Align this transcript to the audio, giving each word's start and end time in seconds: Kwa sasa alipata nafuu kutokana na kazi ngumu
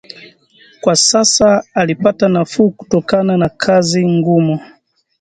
Kwa 0.81 0.95
sasa 0.95 1.63
alipata 1.73 2.29
nafuu 2.29 2.71
kutokana 2.71 3.37
na 3.37 3.49
kazi 3.49 4.07
ngumu 4.09 4.59